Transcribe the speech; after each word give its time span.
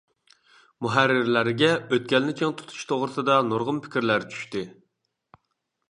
مۇھەررىرلەرگە 0.85 1.69
ئۆتكەلنى 1.75 2.35
چىڭ 2.41 2.57
تۇتۇش 2.63 2.89
توغرىسىدا 2.93 3.39
نۇرغۇن 3.51 3.83
پىكىرلەر 3.85 4.27
چۈشتى. 4.33 4.69